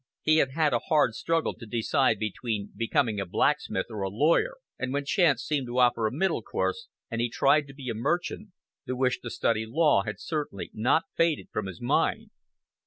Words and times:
He 0.23 0.37
had 0.37 0.49
had 0.53 0.73
a 0.73 0.79
hard 0.89 1.13
struggle 1.13 1.53
to 1.53 1.65
decide 1.67 2.17
between 2.17 2.71
becoming 2.75 3.19
a 3.19 3.25
blacksmith 3.27 3.85
or 3.91 4.01
a 4.01 4.09
lawyer; 4.09 4.55
and 4.79 4.91
when 4.91 5.05
chance 5.05 5.43
seemed 5.43 5.67
to 5.67 5.77
offer 5.77 6.07
a 6.07 6.11
middle 6.11 6.41
course, 6.41 6.87
and 7.11 7.21
he 7.21 7.29
tried 7.29 7.67
to 7.67 7.75
be 7.75 7.87
a 7.87 7.93
merchant, 7.93 8.47
the 8.87 8.95
wish 8.95 9.19
to 9.19 9.29
study 9.29 9.63
law 9.67 10.01
had 10.01 10.19
certainly 10.19 10.71
not 10.73 11.03
faded 11.15 11.49
from 11.51 11.67
his 11.67 11.79
mind. 11.81 12.31